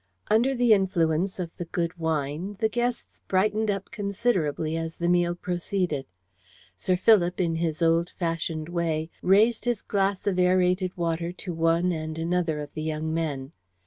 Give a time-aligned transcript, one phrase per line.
[0.31, 5.35] Under the influence of the good wine the guests brightened up considerably as the meal
[5.35, 6.07] proceeded.
[6.75, 11.91] Sir Philip, in his old fashioned way, raised his glass of aerated water to one
[11.91, 13.51] and another of the young men.